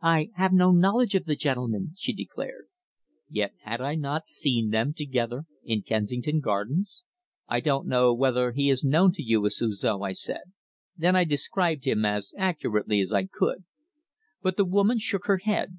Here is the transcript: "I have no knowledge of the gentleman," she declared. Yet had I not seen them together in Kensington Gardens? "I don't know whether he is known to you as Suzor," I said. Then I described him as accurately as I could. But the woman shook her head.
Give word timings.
"I 0.00 0.30
have 0.36 0.54
no 0.54 0.70
knowledge 0.72 1.14
of 1.14 1.26
the 1.26 1.36
gentleman," 1.36 1.92
she 1.98 2.14
declared. 2.14 2.68
Yet 3.28 3.52
had 3.64 3.82
I 3.82 3.96
not 3.96 4.26
seen 4.26 4.70
them 4.70 4.94
together 4.94 5.44
in 5.62 5.82
Kensington 5.82 6.40
Gardens? 6.40 7.02
"I 7.48 7.60
don't 7.60 7.86
know 7.86 8.14
whether 8.14 8.52
he 8.52 8.70
is 8.70 8.82
known 8.82 9.12
to 9.12 9.22
you 9.22 9.44
as 9.44 9.58
Suzor," 9.58 10.02
I 10.06 10.12
said. 10.14 10.52
Then 10.96 11.14
I 11.14 11.24
described 11.24 11.84
him 11.86 12.06
as 12.06 12.32
accurately 12.38 13.00
as 13.02 13.12
I 13.12 13.26
could. 13.26 13.64
But 14.40 14.56
the 14.56 14.64
woman 14.64 14.98
shook 14.98 15.26
her 15.26 15.36
head. 15.36 15.76